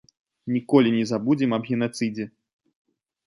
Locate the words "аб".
1.57-1.69